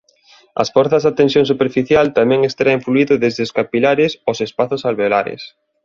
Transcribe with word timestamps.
As 0.61 0.69
forzas 0.75 1.03
da 1.03 1.17
tensión 1.21 1.45
superficial 1.51 2.05
tamén 2.19 2.39
extraen 2.49 2.83
fluído 2.85 3.13
desde 3.23 3.41
os 3.45 3.53
capilares 3.59 4.11
aos 4.27 4.39
espazos 4.47 4.81
alveolares. 4.89 5.41